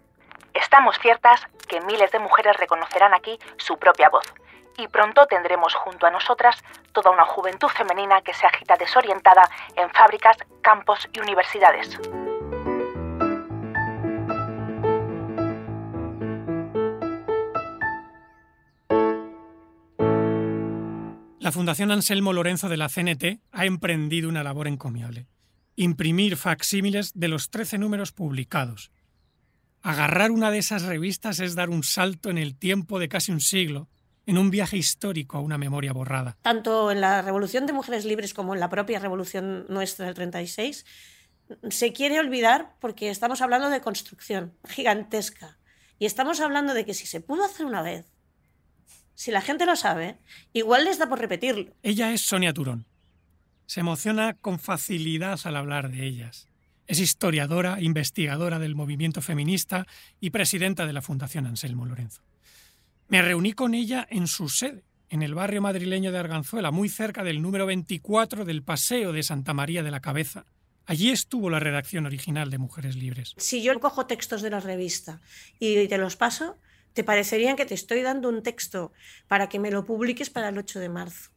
Estamos 0.54 0.98
ciertas 0.98 1.46
que 1.68 1.80
miles 1.82 2.10
de 2.10 2.18
mujeres 2.18 2.56
reconocerán 2.56 3.14
aquí 3.14 3.38
su 3.56 3.78
propia 3.78 4.08
voz, 4.08 4.32
y 4.76 4.88
pronto 4.88 5.26
tendremos 5.26 5.74
junto 5.74 6.06
a 6.06 6.10
nosotras 6.10 6.62
toda 6.92 7.10
una 7.10 7.24
juventud 7.24 7.68
femenina 7.68 8.22
que 8.22 8.32
se 8.32 8.46
agita 8.46 8.76
desorientada 8.76 9.48
en 9.76 9.90
fábricas, 9.90 10.36
campos 10.62 11.08
y 11.12 11.20
universidades. 11.20 11.98
La 21.48 21.52
Fundación 21.52 21.90
Anselmo 21.90 22.34
Lorenzo 22.34 22.68
de 22.68 22.76
la 22.76 22.90
CNT 22.90 23.40
ha 23.52 23.64
emprendido 23.64 24.28
una 24.28 24.42
labor 24.42 24.68
encomiable. 24.68 25.28
Imprimir 25.76 26.36
facsímiles 26.36 27.12
de 27.14 27.28
los 27.28 27.48
13 27.48 27.78
números 27.78 28.12
publicados. 28.12 28.92
Agarrar 29.80 30.30
una 30.30 30.50
de 30.50 30.58
esas 30.58 30.82
revistas 30.82 31.40
es 31.40 31.54
dar 31.54 31.70
un 31.70 31.84
salto 31.84 32.28
en 32.28 32.36
el 32.36 32.54
tiempo 32.54 32.98
de 32.98 33.08
casi 33.08 33.32
un 33.32 33.40
siglo, 33.40 33.88
en 34.26 34.36
un 34.36 34.50
viaje 34.50 34.76
histórico 34.76 35.38
a 35.38 35.40
una 35.40 35.56
memoria 35.56 35.94
borrada. 35.94 36.36
Tanto 36.42 36.90
en 36.90 37.00
la 37.00 37.22
Revolución 37.22 37.64
de 37.64 37.72
Mujeres 37.72 38.04
Libres 38.04 38.34
como 38.34 38.52
en 38.52 38.60
la 38.60 38.68
propia 38.68 38.98
Revolución 38.98 39.64
nuestra 39.70 40.04
del 40.04 40.16
36, 40.16 40.84
se 41.70 41.92
quiere 41.94 42.20
olvidar 42.20 42.76
porque 42.78 43.08
estamos 43.08 43.40
hablando 43.40 43.70
de 43.70 43.80
construcción 43.80 44.52
gigantesca. 44.68 45.56
Y 45.98 46.04
estamos 46.04 46.40
hablando 46.40 46.74
de 46.74 46.84
que 46.84 46.92
si 46.92 47.06
se 47.06 47.22
pudo 47.22 47.42
hacer 47.42 47.64
una 47.64 47.80
vez, 47.80 48.04
si 49.18 49.32
la 49.32 49.40
gente 49.40 49.66
lo 49.66 49.74
sabe, 49.74 50.16
igual 50.52 50.84
les 50.84 50.98
da 50.98 51.08
por 51.08 51.18
repetirlo. 51.18 51.74
Ella 51.82 52.12
es 52.12 52.20
Sonia 52.20 52.52
Turón. 52.52 52.86
Se 53.66 53.80
emociona 53.80 54.34
con 54.34 54.60
facilidad 54.60 55.40
al 55.42 55.56
hablar 55.56 55.90
de 55.90 56.06
ellas. 56.06 56.46
Es 56.86 57.00
historiadora, 57.00 57.80
investigadora 57.80 58.60
del 58.60 58.76
movimiento 58.76 59.20
feminista 59.20 59.88
y 60.20 60.30
presidenta 60.30 60.86
de 60.86 60.92
la 60.92 61.02
Fundación 61.02 61.46
Anselmo 61.46 61.84
Lorenzo. 61.84 62.22
Me 63.08 63.20
reuní 63.20 63.54
con 63.54 63.74
ella 63.74 64.06
en 64.08 64.28
su 64.28 64.48
sede, 64.48 64.84
en 65.08 65.24
el 65.24 65.34
barrio 65.34 65.62
madrileño 65.62 66.12
de 66.12 66.18
Arganzuela, 66.18 66.70
muy 66.70 66.88
cerca 66.88 67.24
del 67.24 67.42
número 67.42 67.66
24 67.66 68.44
del 68.44 68.62
Paseo 68.62 69.12
de 69.12 69.24
Santa 69.24 69.52
María 69.52 69.82
de 69.82 69.90
la 69.90 69.98
Cabeza. 69.98 70.46
Allí 70.86 71.10
estuvo 71.10 71.50
la 71.50 71.58
redacción 71.58 72.06
original 72.06 72.50
de 72.50 72.58
Mujeres 72.58 72.94
Libres. 72.94 73.34
Si 73.36 73.64
yo 73.64 73.78
cojo 73.80 74.06
textos 74.06 74.42
de 74.42 74.50
la 74.50 74.60
revista 74.60 75.20
y 75.58 75.88
te 75.88 75.98
los 75.98 76.14
paso, 76.14 76.56
te 76.98 77.04
parecería 77.04 77.54
que 77.54 77.64
te 77.64 77.74
estoy 77.74 78.02
dando 78.02 78.28
un 78.28 78.42
texto 78.42 78.90
para 79.28 79.48
que 79.48 79.60
me 79.60 79.70
lo 79.70 79.84
publiques 79.84 80.30
para 80.30 80.48
el 80.48 80.58
8 80.58 80.80
de 80.80 80.88
marzo. 80.88 81.30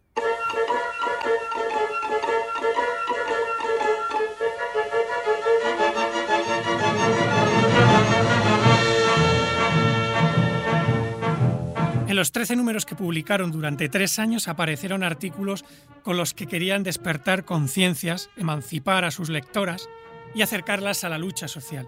En 12.08 12.16
los 12.16 12.32
13 12.32 12.56
números 12.56 12.88
que 12.88 12.96
publicaron 12.96 13.52
durante 13.52 13.88
tres 13.88 14.18
años 14.18 14.48
aparecieron 14.48 15.04
artículos 15.04 15.64
con 16.02 16.18
los 16.18 16.34
que 16.34 16.48
querían 16.48 16.82
despertar 16.82 17.46
conciencias, 17.46 18.32
emancipar 18.36 19.06
a 19.06 19.12
sus 19.12 19.30
lectoras 19.30 19.88
y 20.34 20.42
acercarlas 20.42 21.04
a 21.04 21.10
la 21.10 21.20
lucha 21.20 21.48
social. 21.48 21.88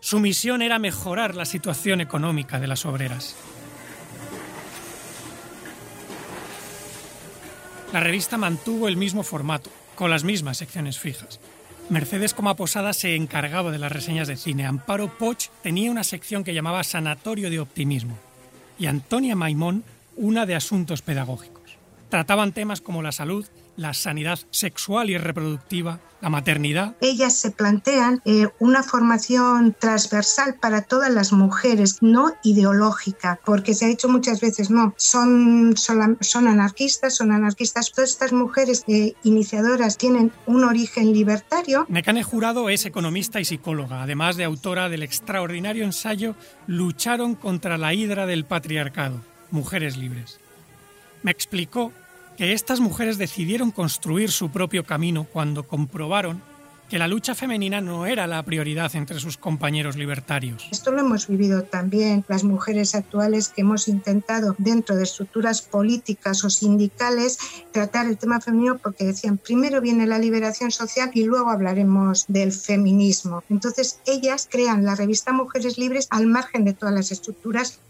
Su 0.00 0.20
misión 0.20 0.62
era 0.62 0.78
mejorar 0.78 1.34
la 1.34 1.44
situación 1.44 2.00
económica 2.00 2.60
de 2.60 2.66
las 2.66 2.86
obreras. 2.86 3.36
La 7.92 8.00
revista 8.00 8.36
mantuvo 8.36 8.86
el 8.86 8.96
mismo 8.96 9.22
formato, 9.22 9.70
con 9.94 10.10
las 10.10 10.22
mismas 10.22 10.58
secciones 10.58 10.98
fijas. 10.98 11.40
Mercedes 11.88 12.34
Coma 12.34 12.54
Posada 12.54 12.92
se 12.92 13.16
encargaba 13.16 13.70
de 13.70 13.78
las 13.78 13.90
reseñas 13.90 14.28
de 14.28 14.36
cine, 14.36 14.66
Amparo 14.66 15.08
Poch 15.16 15.48
tenía 15.62 15.90
una 15.90 16.04
sección 16.04 16.44
que 16.44 16.52
llamaba 16.52 16.84
Sanatorio 16.84 17.48
de 17.48 17.60
Optimismo 17.60 18.18
y 18.78 18.86
Antonia 18.86 19.34
Maimón 19.34 19.84
una 20.14 20.44
de 20.44 20.54
asuntos 20.54 21.00
pedagógicos. 21.00 21.78
Trataban 22.10 22.52
temas 22.52 22.82
como 22.82 23.02
la 23.02 23.12
salud, 23.12 23.46
la 23.78 23.94
sanidad 23.94 24.40
sexual 24.50 25.08
y 25.08 25.16
reproductiva, 25.16 26.00
la 26.20 26.30
maternidad. 26.30 26.96
Ellas 27.00 27.34
se 27.34 27.52
plantean 27.52 28.20
eh, 28.24 28.48
una 28.58 28.82
formación 28.82 29.74
transversal 29.78 30.56
para 30.60 30.82
todas 30.82 31.10
las 31.10 31.32
mujeres, 31.32 31.98
no 32.00 32.32
ideológica, 32.42 33.38
porque 33.44 33.74
se 33.74 33.84
ha 33.84 33.88
dicho 33.88 34.08
muchas 34.08 34.40
veces, 34.40 34.68
no, 34.68 34.94
son, 34.96 35.76
son, 35.76 36.48
anarquistas, 36.48 37.14
son 37.14 37.30
anarquistas. 37.30 37.92
Todas 37.92 38.10
estas 38.10 38.32
mujeres 38.32 38.82
eh, 38.88 39.14
iniciadoras 39.22 39.96
tienen 39.96 40.32
un 40.46 40.64
origen 40.64 41.12
libertario. 41.12 41.86
Mecane 41.88 42.24
Jurado 42.24 42.68
es 42.70 42.84
economista 42.84 43.40
y 43.40 43.44
psicóloga, 43.44 44.02
además 44.02 44.36
de 44.36 44.42
autora 44.42 44.88
del 44.88 45.04
extraordinario 45.04 45.84
ensayo 45.84 46.34
Lucharon 46.66 47.36
contra 47.36 47.78
la 47.78 47.94
hidra 47.94 48.26
del 48.26 48.44
patriarcado, 48.44 49.20
Mujeres 49.52 49.96
Libres. 49.96 50.40
Me 51.22 51.30
explicó 51.30 51.92
que 52.38 52.52
estas 52.52 52.78
mujeres 52.78 53.18
decidieron 53.18 53.72
construir 53.72 54.30
su 54.30 54.50
propio 54.50 54.84
camino 54.84 55.24
cuando 55.24 55.66
comprobaron 55.66 56.40
que 56.88 56.98
la 56.98 57.08
lucha 57.08 57.34
femenina 57.34 57.80
no 57.80 58.06
era 58.06 58.28
la 58.28 58.42
prioridad 58.44 58.94
entre 58.94 59.18
sus 59.18 59.36
compañeros 59.36 59.96
libertarios. 59.96 60.68
Esto 60.70 60.92
lo 60.92 61.00
hemos 61.00 61.26
vivido 61.26 61.64
también 61.64 62.24
las 62.28 62.44
mujeres 62.44 62.94
actuales 62.94 63.48
que 63.48 63.62
hemos 63.62 63.88
intentado 63.88 64.54
dentro 64.56 64.94
de 64.94 65.02
estructuras 65.02 65.62
políticas 65.62 66.44
o 66.44 66.50
sindicales 66.50 67.38
tratar 67.72 68.06
el 68.06 68.16
tema 68.16 68.40
femenino 68.40 68.78
porque 68.78 69.04
decían 69.04 69.36
primero 69.36 69.80
viene 69.80 70.06
la 70.06 70.20
liberación 70.20 70.70
social 70.70 71.10
y 71.12 71.24
luego 71.24 71.50
hablaremos 71.50 72.24
del 72.28 72.52
feminismo. 72.52 73.42
Entonces 73.50 73.98
ellas 74.06 74.48
crean 74.48 74.84
la 74.84 74.94
revista 74.94 75.32
Mujeres 75.32 75.76
Libres 75.76 76.06
al 76.10 76.26
margen 76.26 76.64
de 76.64 76.72
todas 76.72 76.94
las 76.94 77.10
estructuras 77.10 77.80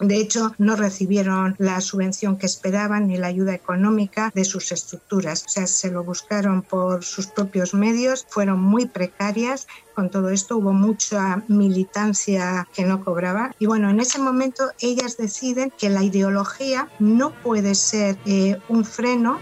de 0.00 0.16
hecho, 0.16 0.54
no 0.58 0.76
recibieron 0.76 1.54
la 1.58 1.80
subvención 1.80 2.36
que 2.36 2.46
esperaban 2.46 3.06
ni 3.06 3.16
la 3.16 3.28
ayuda 3.28 3.54
económica 3.54 4.32
de 4.34 4.44
sus 4.44 4.72
estructuras. 4.72 5.44
O 5.46 5.48
sea, 5.48 5.66
se 5.66 5.90
lo 5.90 6.02
buscaron 6.02 6.62
por 6.62 7.04
sus 7.04 7.28
propios 7.28 7.74
medios, 7.74 8.26
fueron 8.28 8.60
muy 8.60 8.86
precarias. 8.86 9.66
Con 9.94 10.10
todo 10.10 10.30
esto 10.30 10.56
hubo 10.56 10.72
mucha 10.72 11.42
militancia 11.48 12.66
que 12.74 12.84
no 12.84 13.04
cobraba. 13.04 13.54
Y 13.58 13.66
bueno, 13.66 13.88
en 13.90 14.00
ese 14.00 14.18
momento 14.18 14.70
ellas 14.80 15.16
deciden 15.16 15.72
que 15.78 15.90
la 15.90 16.02
ideología 16.02 16.88
no 16.98 17.30
puede 17.30 17.74
ser 17.74 18.18
eh, 18.26 18.58
un 18.68 18.84
freno. 18.84 19.38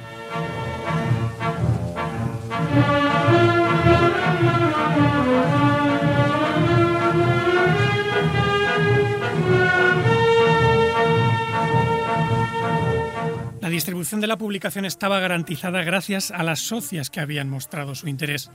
Distribución 13.73 14.21
de 14.21 14.29
la 14.29 14.39
publicación 14.39 14.85
estaba 14.85 15.19
garantizada 15.19 15.83
gracias 15.83 16.31
a 16.31 16.45
las 16.45 16.61
socias 16.61 17.11
que 17.11 17.19
habían 17.19 17.51
mostrado 17.51 17.97
su 17.97 18.07
interés. 18.07 18.51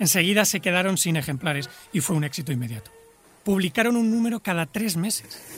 Enseguida 0.00 0.44
se 0.44 0.60
quedaron 0.60 0.98
sin 0.98 1.16
ejemplares 1.16 1.70
y 1.92 2.00
fue 2.00 2.16
un 2.16 2.24
éxito 2.24 2.50
inmediato. 2.50 2.90
Publicaron 3.44 3.96
un 3.96 4.10
número 4.10 4.40
cada 4.40 4.66
tres 4.66 4.96
meses. 4.96 5.51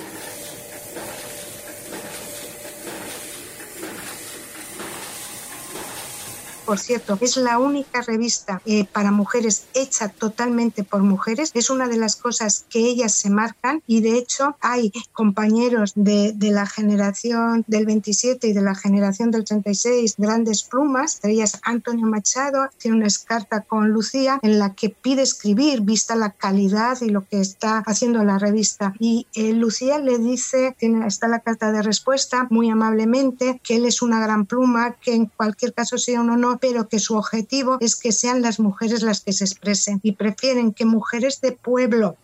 Por 6.64 6.78
cierto, 6.78 7.18
es 7.20 7.36
la 7.36 7.58
única 7.58 8.02
revista 8.02 8.60
eh, 8.66 8.84
para 8.84 9.10
mujeres 9.10 9.64
hecha 9.74 10.08
totalmente 10.08 10.84
por 10.84 11.02
mujeres. 11.02 11.50
Es 11.54 11.70
una 11.70 11.88
de 11.88 11.96
las 11.96 12.16
cosas 12.16 12.64
que 12.68 12.80
ellas 12.80 13.14
se 13.14 13.30
marcan 13.30 13.82
y 13.86 14.00
de 14.00 14.18
hecho 14.18 14.56
hay 14.60 14.92
compañeros 15.12 15.92
de, 15.94 16.32
de 16.34 16.50
la 16.50 16.66
generación 16.66 17.64
del 17.66 17.86
27 17.86 18.48
y 18.48 18.52
de 18.52 18.62
la 18.62 18.74
generación 18.74 19.30
del 19.30 19.44
36, 19.44 20.14
grandes 20.18 20.62
plumas, 20.62 21.16
entre 21.16 21.32
ellas 21.32 21.60
Antonio 21.62 22.06
Machado, 22.06 22.68
tiene 22.78 22.96
una 22.98 23.08
carta 23.26 23.60
con 23.62 23.90
Lucía 23.90 24.38
en 24.42 24.58
la 24.58 24.74
que 24.74 24.90
pide 24.90 25.22
escribir, 25.22 25.82
vista 25.82 26.16
la 26.16 26.30
calidad 26.30 27.00
y 27.00 27.10
lo 27.10 27.26
que 27.26 27.40
está 27.40 27.82
haciendo 27.86 28.24
la 28.24 28.38
revista. 28.38 28.94
Y 28.98 29.26
eh, 29.34 29.52
Lucía 29.52 29.98
le 29.98 30.18
dice, 30.18 30.74
tiene, 30.78 31.06
está 31.06 31.28
la 31.28 31.40
carta 31.40 31.72
de 31.72 31.82
respuesta, 31.82 32.46
muy 32.50 32.70
amablemente, 32.70 33.60
que 33.62 33.76
él 33.76 33.86
es 33.86 34.02
una 34.02 34.20
gran 34.20 34.46
pluma, 34.46 34.92
que 34.92 35.14
en 35.14 35.26
cualquier 35.26 35.74
caso 35.74 35.98
sea 35.98 36.20
un 36.20 36.30
honor 36.30 36.53
pero 36.58 36.88
que 36.88 36.98
su 36.98 37.16
objetivo 37.16 37.78
es 37.80 37.96
que 37.96 38.12
sean 38.12 38.42
las 38.42 38.60
mujeres 38.60 39.02
las 39.02 39.20
que 39.20 39.32
se 39.32 39.44
expresen 39.44 40.00
y 40.02 40.12
prefieren 40.12 40.72
que 40.72 40.84
mujeres 40.84 41.40
de 41.40 41.52
pueblo 41.52 42.16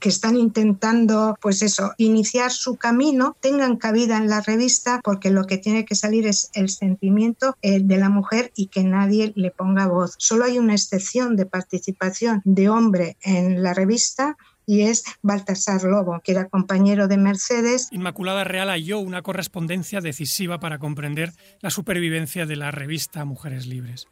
que 0.00 0.08
están 0.08 0.36
intentando, 0.36 1.36
pues 1.40 1.62
eso, 1.62 1.92
iniciar 1.96 2.52
su 2.52 2.76
camino, 2.76 3.36
tengan 3.40 3.76
cabida 3.76 4.16
en 4.16 4.28
la 4.28 4.40
revista, 4.40 5.00
porque 5.02 5.30
lo 5.30 5.44
que 5.44 5.58
tiene 5.58 5.84
que 5.84 5.94
salir 5.94 6.26
es 6.26 6.50
el 6.52 6.68
sentimiento 6.68 7.56
eh, 7.62 7.80
de 7.80 7.96
la 7.96 8.08
mujer 8.08 8.52
y 8.54 8.66
que 8.66 8.84
nadie 8.84 9.32
le 9.34 9.50
ponga 9.50 9.86
voz. 9.86 10.14
Solo 10.18 10.44
hay 10.44 10.58
una 10.58 10.74
excepción 10.74 11.36
de 11.36 11.46
participación 11.46 12.42
de 12.44 12.68
hombre 12.68 13.16
en 13.22 13.62
la 13.62 13.74
revista 13.74 14.36
y 14.68 14.82
es 14.82 15.02
Baltasar 15.22 15.82
Lobo, 15.84 16.20
que 16.22 16.32
era 16.32 16.44
compañero 16.44 17.08
de 17.08 17.16
Mercedes. 17.16 17.88
Inmaculada 17.90 18.44
Real 18.44 18.68
halló 18.68 18.98
una 18.98 19.22
correspondencia 19.22 20.02
decisiva 20.02 20.60
para 20.60 20.78
comprender 20.78 21.32
la 21.62 21.70
supervivencia 21.70 22.44
de 22.44 22.56
la 22.56 22.70
revista 22.70 23.24
Mujeres 23.24 23.66
Libres. 23.66 24.08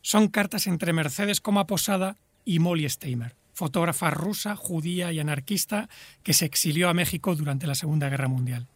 Son 0.00 0.26
cartas 0.26 0.66
entre 0.66 0.92
Mercedes 0.92 1.40
como 1.40 1.60
aposada 1.60 2.16
y 2.44 2.58
Molly 2.58 2.88
Steimer, 2.88 3.36
fotógrafa 3.52 4.10
rusa, 4.10 4.56
judía 4.56 5.12
y 5.12 5.20
anarquista 5.20 5.88
que 6.24 6.32
se 6.32 6.46
exilió 6.46 6.88
a 6.88 6.94
México 6.94 7.36
durante 7.36 7.68
la 7.68 7.76
Segunda 7.76 8.08
Guerra 8.08 8.26
Mundial. 8.26 8.66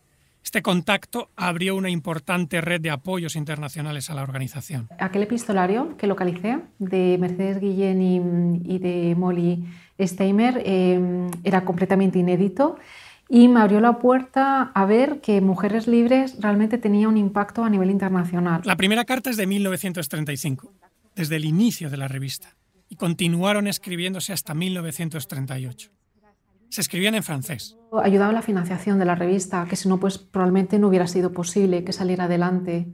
Este 0.47 0.63
contacto 0.63 1.31
abrió 1.35 1.75
una 1.75 1.91
importante 1.91 2.61
red 2.61 2.81
de 2.81 2.91
apoyos 2.91 3.35
internacionales 3.35 4.11
a 4.11 4.15
la 4.15 4.23
organización. 4.23 4.89
Aquel 5.01 5.25
epistolario 5.25 5.97
que 5.97 6.07
localicé 6.07 6.61
de 6.79 7.19
Mercedes 7.19 7.59
Guillén 7.59 8.63
y, 8.65 8.79
de 8.79 9.17
Molly 9.17 9.65
Steimer 10.01 10.63
eh, 10.65 11.29
era 11.45 11.65
completamente 11.65 12.19
inédito 12.19 12.77
y 13.29 13.49
me 13.49 13.61
abrió 13.61 13.81
la 13.81 13.99
puerta 13.99 14.71
a 14.75 14.85
ver 14.85 15.21
que 15.21 15.41
Mujeres 15.41 15.87
Libres 15.87 16.37
realmente 16.41 16.79
tenía 16.79 17.09
un 17.09 17.17
impacto 17.17 17.65
a 17.65 17.71
nivel 17.71 17.91
internacional. 17.91 18.63
La 18.65 18.77
primera 18.77 19.05
carta 19.05 19.31
es 19.31 19.37
de 19.37 19.47
1935, 19.47 20.73
desde 21.15 21.37
el 21.37 21.45
inicio 21.45 21.91
de 21.91 21.97
la 21.97 22.09
revista, 22.09 22.57
y 22.89 22.97
continuaron 22.97 23.67
escribiéndose 23.67 24.33
hasta 24.33 24.55
1938 24.55 25.91
se 26.69 26.81
escribían 26.81 27.15
en 27.15 27.23
francés. 27.23 27.77
Ayudaba 28.03 28.31
a 28.31 28.35
la 28.35 28.43
financiación 28.43 28.99
de 28.99 29.05
la 29.05 29.15
revista, 29.15 29.67
que 29.69 29.77
si 29.77 29.89
no, 29.89 29.99
pues 29.99 30.19
probablemente 30.19 30.79
no 30.79 30.89
hubiera 30.89 31.07
sido 31.07 31.33
posible 31.33 31.85
que 31.85 31.93
saliera 31.93 32.25
adelante 32.25 32.87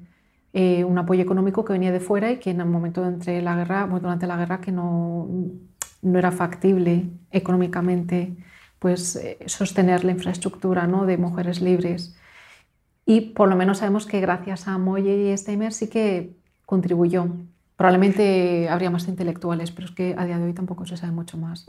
eh, 0.52 0.84
un 0.84 0.98
apoyo 0.98 1.22
económico 1.22 1.64
que 1.64 1.72
venía 1.72 1.92
de 1.92 2.00
fuera 2.00 2.30
y 2.30 2.38
que 2.38 2.50
en 2.50 2.60
el 2.60 2.66
momento 2.66 3.04
entre 3.04 3.40
la 3.42 3.56
guerra, 3.56 3.86
durante 3.86 4.26
la 4.26 4.36
guerra, 4.36 4.60
que 4.60 4.70
no, 4.70 5.28
no 6.02 6.18
era 6.18 6.32
factible 6.32 7.08
económicamente 7.30 8.36
pues, 8.78 9.16
eh, 9.16 9.38
sostener 9.46 10.04
la 10.04 10.12
infraestructura 10.12 10.86
¿no? 10.86 11.06
de 11.06 11.16
mujeres 11.16 11.60
libres. 11.60 12.16
Y 13.06 13.32
por 13.32 13.48
lo 13.48 13.56
menos 13.56 13.78
sabemos 13.78 14.06
que 14.06 14.20
gracias 14.20 14.68
a 14.68 14.78
Moye 14.78 15.32
y 15.32 15.36
Steimer 15.36 15.72
sí 15.72 15.88
que 15.88 16.36
contribuyó. 16.66 17.28
Probablemente 17.76 18.68
habría 18.68 18.90
más 18.90 19.08
intelectuales, 19.08 19.70
pero 19.70 19.86
es 19.86 19.94
que 19.94 20.14
a 20.16 20.24
día 20.24 20.38
de 20.38 20.44
hoy 20.44 20.52
tampoco 20.52 20.86
se 20.86 20.96
sabe 20.96 21.12
mucho 21.12 21.38
más. 21.38 21.66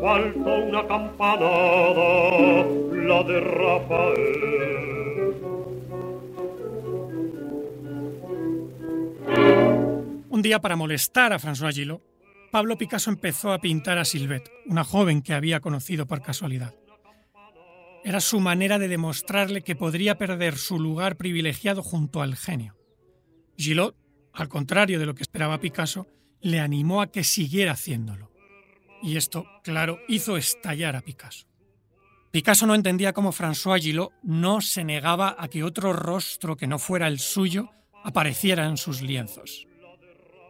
Faltó 0.00 0.54
una 0.68 0.86
campanada, 0.86 2.66
la 2.92 3.22
de 3.24 3.40
Rafael. 3.40 4.93
Un 10.34 10.42
día 10.42 10.60
para 10.60 10.74
molestar 10.74 11.32
a 11.32 11.38
François 11.38 11.72
Gillot, 11.72 12.02
Pablo 12.50 12.76
Picasso 12.76 13.08
empezó 13.08 13.52
a 13.52 13.60
pintar 13.60 13.98
a 13.98 14.04
Sylvette, 14.04 14.50
una 14.66 14.82
joven 14.82 15.22
que 15.22 15.32
había 15.32 15.60
conocido 15.60 16.08
por 16.08 16.22
casualidad. 16.22 16.74
Era 18.02 18.18
su 18.18 18.40
manera 18.40 18.80
de 18.80 18.88
demostrarle 18.88 19.62
que 19.62 19.76
podría 19.76 20.18
perder 20.18 20.58
su 20.58 20.80
lugar 20.80 21.16
privilegiado 21.16 21.84
junto 21.84 22.20
al 22.20 22.34
genio. 22.34 22.76
Gillot, 23.56 23.94
al 24.32 24.48
contrario 24.48 24.98
de 24.98 25.06
lo 25.06 25.14
que 25.14 25.22
esperaba 25.22 25.60
Picasso, 25.60 26.08
le 26.40 26.58
animó 26.58 27.00
a 27.00 27.12
que 27.12 27.22
siguiera 27.22 27.70
haciéndolo. 27.70 28.32
Y 29.04 29.16
esto, 29.16 29.46
claro, 29.62 30.00
hizo 30.08 30.36
estallar 30.36 30.96
a 30.96 31.02
Picasso. 31.02 31.46
Picasso 32.32 32.66
no 32.66 32.74
entendía 32.74 33.12
cómo 33.12 33.30
François 33.30 33.80
Gillot 33.80 34.10
no 34.24 34.60
se 34.62 34.82
negaba 34.82 35.36
a 35.38 35.46
que 35.46 35.62
otro 35.62 35.92
rostro 35.92 36.56
que 36.56 36.66
no 36.66 36.80
fuera 36.80 37.06
el 37.06 37.20
suyo 37.20 37.70
apareciera 38.02 38.66
en 38.66 38.76
sus 38.76 39.00
lienzos. 39.00 39.68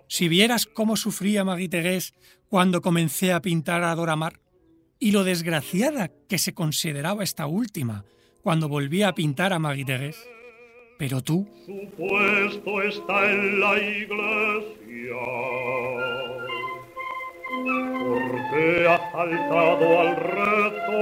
Si 0.09 0.29
vieras 0.29 0.67
cómo 0.67 0.97
sufría 0.97 1.45
Marie 1.45 1.69
Thérèse 1.69 2.13
cuando 2.49 2.83
comencé 2.83 3.33
a 3.33 3.41
pintar 3.41 3.83
a 3.83 3.95
Dora 3.95 4.17
Maar 4.17 4.41
y 4.99 5.13
lo 5.13 5.25
desgraciada 5.25 6.11
que 6.29 6.39
se 6.39 6.55
consideraba 6.55 7.25
esta 7.25 7.47
última 7.47 8.05
cuando 8.43 8.69
volvía 8.69 9.09
a 9.09 9.15
pintar 9.15 9.53
a 9.53 9.59
Marie 9.59 9.85
Thérèse. 9.85 10.29
Pero 10.99 11.23
tú... 11.23 11.49
Su 11.67 11.91
puesto 11.97 12.83
está 12.83 13.31
en 13.31 13.61
la 13.61 13.79
iglesia. 13.79 15.21
Porque 18.07 18.87
ha 18.89 19.13
saltado 19.13 20.01
al 20.01 20.17
reto. 20.17 20.99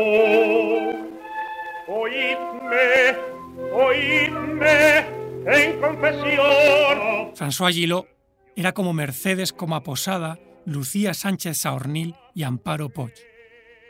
Oídme, 1.88 3.16
oídme 3.74 4.98
en 5.46 5.80
confesión. 5.80 7.34
François 7.34 7.72
Gillot 7.72 8.06
era 8.56 8.72
como 8.72 8.92
Mercedes 8.92 9.52
como 9.52 9.82
Posada, 9.82 10.38
Lucía 10.66 11.14
Sánchez 11.14 11.58
Saornil 11.58 12.14
y 12.34 12.42
Amparo 12.42 12.90
Poch. 12.90 13.18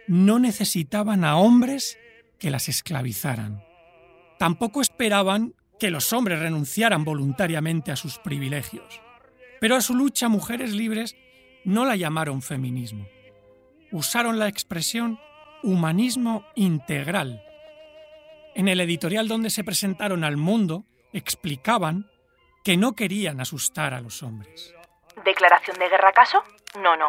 No 0.07 0.39
necesitaban 0.39 1.25
a 1.25 1.37
hombres 1.37 1.99
que 2.39 2.51
las 2.51 2.69
esclavizaran. 2.69 3.63
Tampoco 4.39 4.81
esperaban 4.81 5.55
que 5.79 5.91
los 5.91 6.13
hombres 6.13 6.39
renunciaran 6.39 7.05
voluntariamente 7.05 7.91
a 7.93 7.97
sus 7.97 8.19
privilegios. 8.19 9.01
Pero 9.61 9.77
a 9.77 9.81
su 9.81 9.95
lucha 9.95 10.29
mujeres 10.29 10.73
libres 10.73 11.17
no 11.65 11.85
la 11.85 11.97
llamaron 11.97 12.43
feminismo. 12.43 13.07
Usaron 13.91 14.39
la 14.39 14.49
expresión 14.49 15.19
humanismo 15.63 16.45
integral. 16.55 17.43
En 18.55 18.69
el 18.69 18.81
editorial 18.81 19.29
donde 19.29 19.51
se 19.51 19.65
presentaron 19.65 20.25
al 20.25 20.37
mundo 20.37 20.85
explicaban 21.13 22.12
que 22.65 22.77
no 22.77 22.95
querían 22.95 23.41
asustar 23.41 23.95
a 23.95 24.01
los 24.01 24.23
hombres. 24.23 24.75
¿Declaración 25.25 25.79
de 25.79 25.89
guerra 25.89 26.11
acaso? 26.11 26.43
No, 26.81 26.97
no. 26.97 27.09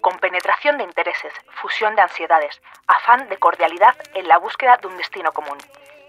Compenetración 0.00 0.78
de 0.78 0.84
intereses, 0.84 1.32
fusión 1.60 1.94
de 1.94 2.02
ansiedades, 2.02 2.60
afán 2.86 3.28
de 3.28 3.38
cordialidad 3.38 3.94
en 4.14 4.26
la 4.26 4.38
búsqueda 4.38 4.78
de 4.78 4.88
un 4.88 4.96
destino 4.96 5.32
común 5.32 5.58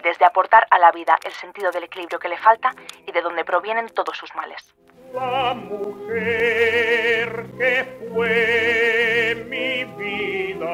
desde 0.03 0.25
aportar 0.25 0.67
a 0.69 0.77
la 0.77 0.91
vida 0.91 1.17
el 1.25 1.31
sentido 1.31 1.71
del 1.71 1.85
equilibrio 1.85 2.19
que 2.19 2.27
le 2.27 2.37
falta 2.37 2.75
y 3.07 3.11
de 3.11 3.21
donde 3.21 3.45
provienen 3.45 3.87
todos 3.87 4.17
sus 4.17 4.35
males. 4.35 4.75
La 5.13 5.53
mujer 5.53 7.45
que 7.57 8.09
fue 8.13 9.45
mi 9.49 9.85
vida, 9.85 10.67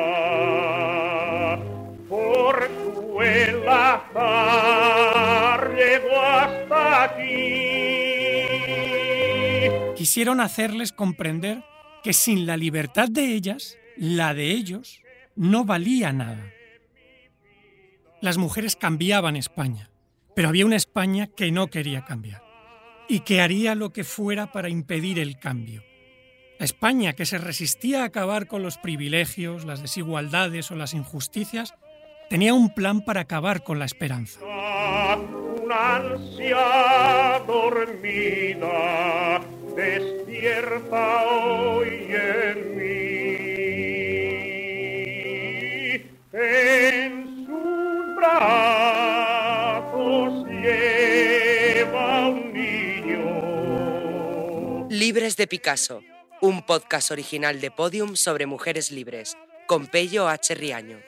por 2.10 2.68
su 2.68 3.22
azar 3.70 5.70
llegó 5.76 6.20
hasta 6.20 7.04
aquí. 7.04 7.69
Quisieron 10.00 10.42
hacerles 10.42 10.92
comprender 10.92 11.64
que 12.02 12.14
sin 12.14 12.48
la 12.48 12.58
libertad 12.58 13.08
de 13.08 13.36
ellas, 13.36 13.78
la 13.96 14.34
de 14.34 14.50
ellos 14.50 15.04
no 15.36 15.64
valía 15.64 16.12
nada 16.12 16.54
las 18.22 18.38
mujeres 18.38 18.76
cambiaban 18.76 19.36
España, 19.36 19.90
pero 20.36 20.50
había 20.50 20.66
una 20.66 20.76
España 20.76 21.28
que 21.28 21.52
no 21.52 21.70
quería 21.70 22.04
cambiar 22.06 22.44
y 23.08 23.22
que 23.22 23.42
haría 23.42 23.76
lo 23.76 23.92
que 23.92 24.04
fuera 24.04 24.52
para 24.52 24.70
impedir 24.70 25.20
el 25.20 25.40
cambio. 25.40 25.84
La 26.60 26.66
España 26.66 27.14
que 27.14 27.26
se 27.26 27.38
resistía 27.38 28.02
a 28.02 28.06
acabar 28.06 28.48
con 28.48 28.62
los 28.62 28.78
privilegios, 28.78 29.64
las 29.64 29.82
desigualdades 29.82 30.70
o 30.72 30.76
las 30.76 30.94
injusticias, 30.94 31.74
tenía 32.30 32.54
un 32.54 32.74
plan 32.74 33.06
para 33.06 33.22
acabar 33.22 33.64
con 33.64 33.80
la 33.80 33.86
esperanza. 33.86 34.42
Una 34.44 35.96
ansia 35.96 37.42
dormida 37.48 39.29
en 42.12 42.78
mí. 42.78 43.00
Lleva 50.62 52.28
un 52.28 52.54
niño. 52.54 53.18
Libres 54.90 55.38
de 55.38 55.48
Picasso, 55.48 56.02
un 56.42 56.66
podcast 56.66 57.12
original 57.12 57.62
de 57.62 57.72
Podium 57.72 58.18
sobre 58.18 58.46
mujeres 58.46 58.92
libres, 58.92 59.38
con 59.68 59.88
Pello 59.88 60.28
H. 60.28 60.54
Riaño. 60.56 61.00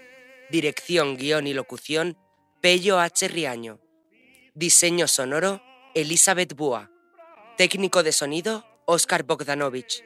Dirección, 0.50 1.18
guion 1.18 1.48
y 1.48 1.54
locución, 1.54 2.18
Pello 2.62 3.00
H. 3.00 3.28
Riaño. 3.28 3.82
Diseño 4.54 5.10
sonoro, 5.10 5.62
Elizabeth 5.96 6.56
Búa. 6.56 6.90
Técnico 7.58 8.04
de 8.04 8.14
sonido, 8.14 8.66
Oscar 8.94 9.24
Bogdanovich. 9.24 10.04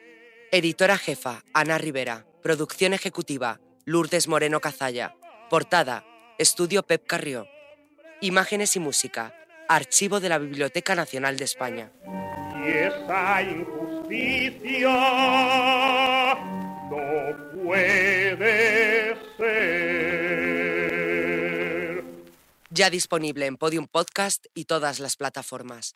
Editora 0.52 0.96
jefa, 0.96 1.42
Ana 1.52 1.76
Rivera. 1.76 2.24
Producción 2.40 2.92
ejecutiva, 2.92 3.58
Lourdes 3.84 4.28
Moreno 4.28 4.60
Cazalla. 4.60 5.16
Portada, 5.50 6.04
Estudio 6.38 6.84
Pep 6.84 7.04
Carrió. 7.04 7.48
Imágenes 8.20 8.76
y 8.76 8.78
música, 8.78 9.34
Archivo 9.68 10.20
de 10.20 10.28
la 10.28 10.38
Biblioteca 10.38 10.94
Nacional 10.94 11.36
de 11.36 11.46
España. 11.46 11.90
Y 12.64 12.68
esa 12.68 13.42
injusticia 13.42 14.88
no 16.88 17.34
puede 17.64 19.16
ser. 19.36 20.76
Ya 22.70 22.88
disponible 22.88 23.46
en 23.46 23.56
Podium 23.56 23.88
Podcast 23.88 24.46
y 24.54 24.66
todas 24.66 25.00
las 25.00 25.16
plataformas. 25.16 25.92